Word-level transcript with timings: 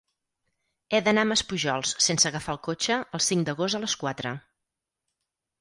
He 0.97 1.01
d'anar 1.07 1.25
a 1.25 1.29
Maspujols 1.31 1.93
sense 2.07 2.29
agafar 2.31 2.57
el 2.57 2.61
cotxe 2.71 2.99
el 3.19 3.23
cinc 3.27 3.47
d'agost 3.51 3.81
a 3.81 3.83
les 3.85 3.97
quatre. 4.05 4.37